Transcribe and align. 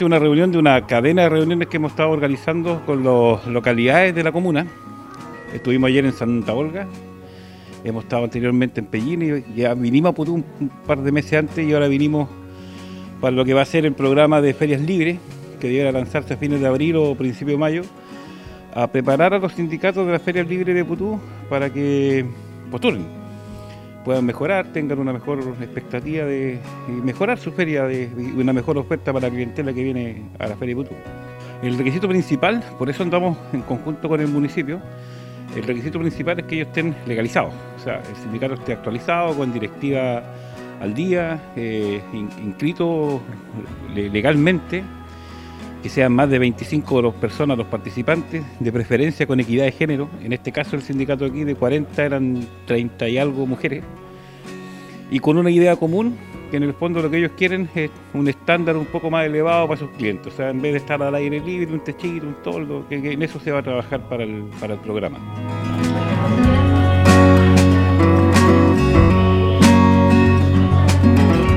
Es 0.00 0.06
una 0.06 0.18
reunión 0.18 0.50
de 0.50 0.56
una 0.56 0.86
cadena 0.86 1.24
de 1.24 1.28
reuniones 1.28 1.68
que 1.68 1.76
hemos 1.76 1.90
estado 1.90 2.08
organizando 2.08 2.80
con 2.86 3.04
las 3.04 3.46
localidades 3.46 4.14
de 4.14 4.22
la 4.22 4.32
comuna. 4.32 4.66
Estuvimos 5.52 5.88
ayer 5.88 6.06
en 6.06 6.14
Santa 6.14 6.54
Olga, 6.54 6.86
hemos 7.84 8.04
estado 8.04 8.24
anteriormente 8.24 8.80
en 8.80 8.86
Pellín 8.86 9.20
y 9.20 9.54
ya 9.54 9.74
vinimos 9.74 10.12
a 10.12 10.14
Putú 10.14 10.36
un, 10.36 10.70
par 10.86 11.02
de 11.02 11.12
meses 11.12 11.34
antes 11.34 11.68
y 11.68 11.74
ahora 11.74 11.86
vinimos 11.86 12.30
para 13.20 13.36
lo 13.36 13.44
que 13.44 13.52
va 13.52 13.60
a 13.60 13.66
ser 13.66 13.84
el 13.84 13.92
programa 13.92 14.40
de 14.40 14.54
ferias 14.54 14.80
libres, 14.80 15.18
que 15.60 15.68
deberá 15.68 15.92
lanzarse 15.92 16.32
a 16.32 16.38
fines 16.38 16.62
de 16.62 16.66
abril 16.66 16.96
o 16.96 17.14
principio 17.14 17.52
de 17.52 17.58
mayo, 17.58 17.82
a 18.72 18.86
preparar 18.86 19.34
a 19.34 19.38
los 19.38 19.52
sindicatos 19.52 20.06
de 20.06 20.12
las 20.12 20.22
ferias 20.22 20.48
libres 20.48 20.74
de 20.74 20.82
Putú 20.82 21.20
para 21.50 21.70
que 21.70 22.24
postulen 22.70 23.19
puedan 24.04 24.24
mejorar, 24.24 24.66
tengan 24.72 24.98
una 24.98 25.12
mejor 25.12 25.40
expectativa 25.60 26.24
de 26.24 26.58
mejorar 26.88 27.38
su 27.38 27.52
feria, 27.52 27.84
de, 27.84 28.08
una 28.36 28.52
mejor 28.52 28.78
oferta 28.78 29.12
para 29.12 29.28
la 29.28 29.34
clientela 29.34 29.72
que 29.72 29.82
viene 29.82 30.22
a 30.38 30.46
la 30.48 30.56
Feria 30.56 30.74
de 30.74 30.82
Putú. 30.82 30.94
El 31.62 31.76
requisito 31.76 32.08
principal, 32.08 32.64
por 32.78 32.88
eso 32.88 33.02
andamos 33.02 33.36
en 33.52 33.62
conjunto 33.62 34.08
con 34.08 34.20
el 34.20 34.28
municipio, 34.28 34.80
el 35.54 35.64
requisito 35.64 35.98
principal 35.98 36.38
es 36.38 36.46
que 36.46 36.54
ellos 36.56 36.68
estén 36.68 36.94
legalizados, 37.06 37.52
o 37.76 37.82
sea, 37.82 38.00
el 38.08 38.16
sindicato 38.16 38.54
esté 38.54 38.72
actualizado, 38.72 39.34
con 39.34 39.52
directiva 39.52 40.22
al 40.80 40.94
día, 40.94 41.38
eh, 41.56 42.00
inscrito 42.12 43.20
legalmente, 43.94 44.82
que 45.82 45.88
sean 45.88 46.12
más 46.12 46.28
de 46.28 46.38
25 46.38 47.02
los 47.02 47.14
personas, 47.14 47.56
los 47.56 47.66
participantes, 47.66 48.44
de 48.58 48.72
preferencia 48.72 49.26
con 49.26 49.40
equidad 49.40 49.64
de 49.64 49.72
género. 49.72 50.08
En 50.22 50.32
este 50.32 50.52
caso 50.52 50.76
el 50.76 50.82
sindicato 50.82 51.24
aquí 51.24 51.44
de 51.44 51.54
40 51.54 52.04
eran 52.04 52.46
30 52.66 53.08
y 53.08 53.18
algo 53.18 53.46
mujeres. 53.46 53.82
Y 55.10 55.18
con 55.18 55.38
una 55.38 55.50
idea 55.50 55.76
común, 55.76 56.16
que 56.50 56.56
en 56.56 56.64
el 56.64 56.74
fondo 56.74 57.00
lo 57.00 57.10
que 57.10 57.18
ellos 57.18 57.32
quieren 57.36 57.68
es 57.74 57.90
un 58.12 58.28
estándar 58.28 58.76
un 58.76 58.86
poco 58.86 59.10
más 59.10 59.24
elevado 59.26 59.66
para 59.68 59.80
sus 59.80 59.90
clientes. 59.90 60.32
O 60.32 60.36
sea, 60.36 60.50
en 60.50 60.60
vez 60.60 60.72
de 60.72 60.78
estar 60.78 61.02
al 61.02 61.14
aire 61.14 61.40
libre, 61.40 61.72
un 61.72 61.80
techito, 61.80 62.26
un 62.26 62.36
toldo, 62.42 62.86
que, 62.88 62.96
en 62.96 63.22
eso 63.22 63.40
se 63.40 63.50
va 63.50 63.60
a 63.60 63.62
trabajar 63.62 64.00
para 64.08 64.24
el, 64.24 64.44
para 64.60 64.74
el 64.74 64.80
programa. 64.80 65.18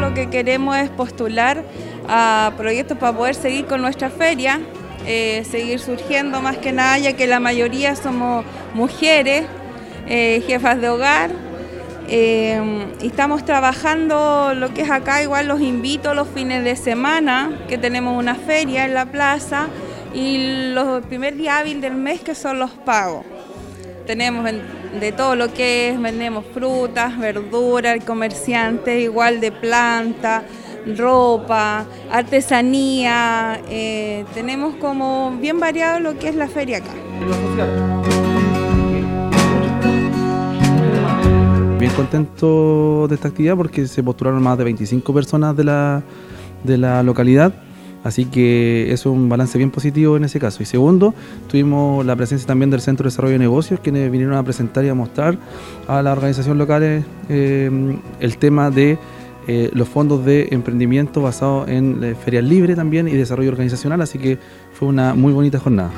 Lo 0.00 0.14
que 0.14 0.28
queremos 0.28 0.76
es 0.76 0.90
postular 0.90 1.64
a 2.08 2.52
proyectos 2.56 2.96
para 2.98 3.16
poder 3.16 3.34
seguir 3.34 3.66
con 3.66 3.82
nuestra 3.82 4.10
feria, 4.10 4.60
eh, 5.06 5.44
seguir 5.48 5.78
surgiendo 5.78 6.40
más 6.40 6.56
que 6.56 6.72
nada, 6.72 6.98
ya 6.98 7.12
que 7.12 7.26
la 7.26 7.38
mayoría 7.38 7.94
somos 7.94 8.44
mujeres, 8.74 9.44
eh, 10.06 10.42
jefas 10.46 10.80
de 10.80 10.88
hogar. 10.88 11.30
Eh, 12.10 12.86
estamos 13.02 13.44
trabajando 13.44 14.54
lo 14.54 14.72
que 14.72 14.82
es 14.82 14.90
acá, 14.90 15.22
igual 15.22 15.46
los 15.46 15.60
invito 15.60 16.14
los 16.14 16.28
fines 16.28 16.64
de 16.64 16.74
semana, 16.74 17.58
que 17.68 17.76
tenemos 17.76 18.18
una 18.18 18.34
feria 18.34 18.86
en 18.86 18.94
la 18.94 19.06
plaza, 19.06 19.68
y 20.14 20.72
los 20.72 21.04
primer 21.04 21.36
día 21.36 21.58
hábil 21.58 21.82
del 21.82 21.94
mes 21.94 22.20
que 22.20 22.34
son 22.34 22.58
los 22.58 22.70
pagos. 22.70 23.26
Tenemos 24.06 24.50
de 24.98 25.12
todo 25.12 25.36
lo 25.36 25.52
que 25.52 25.90
es, 25.90 26.00
vendemos 26.00 26.46
frutas, 26.54 27.18
verduras, 27.18 28.02
comerciantes, 28.06 29.02
igual 29.02 29.38
de 29.38 29.52
planta, 29.52 30.44
ropa, 30.96 31.84
artesanía, 32.10 33.60
eh, 33.68 34.24
tenemos 34.34 34.74
como 34.76 35.36
bien 35.40 35.60
variado 35.60 36.00
lo 36.00 36.18
que 36.18 36.28
es 36.28 36.36
la 36.36 36.48
feria 36.48 36.78
acá. 36.78 36.92
Bien 41.78 41.92
contento 41.92 43.06
de 43.08 43.14
esta 43.14 43.28
actividad 43.28 43.56
porque 43.56 43.86
se 43.86 44.02
postularon 44.02 44.42
más 44.42 44.58
de 44.58 44.64
25 44.64 45.14
personas 45.14 45.56
de 45.56 45.64
la, 45.64 46.02
de 46.64 46.78
la 46.78 47.02
localidad. 47.02 47.52
Así 48.04 48.24
que 48.24 48.92
es 48.92 49.06
un 49.06 49.28
balance 49.28 49.58
bien 49.58 49.70
positivo 49.70 50.16
en 50.16 50.24
ese 50.24 50.38
caso. 50.38 50.62
Y 50.62 50.66
segundo, 50.66 51.14
tuvimos 51.48 52.06
la 52.06 52.16
presencia 52.16 52.46
también 52.46 52.70
del 52.70 52.80
Centro 52.80 53.04
de 53.04 53.08
Desarrollo 53.08 53.32
de 53.32 53.40
Negocios, 53.40 53.80
quienes 53.80 54.10
vinieron 54.10 54.34
a 54.36 54.42
presentar 54.42 54.84
y 54.84 54.88
a 54.88 54.94
mostrar 54.94 55.36
a 55.86 56.02
la 56.02 56.12
organización 56.12 56.58
local 56.58 57.04
eh, 57.28 57.98
el 58.20 58.38
tema 58.38 58.70
de 58.70 58.98
eh, 59.50 59.70
los 59.72 59.88
fondos 59.88 60.26
de 60.26 60.48
emprendimiento 60.50 61.22
basados 61.22 61.68
en 61.70 62.04
eh, 62.04 62.14
ferias 62.14 62.44
libre 62.44 62.76
también 62.76 63.08
y 63.08 63.12
desarrollo 63.12 63.50
organizacional, 63.50 64.02
así 64.02 64.18
que 64.18 64.38
fue 64.74 64.88
una 64.88 65.14
muy 65.14 65.32
bonita 65.32 65.58
jornada. 65.58 65.90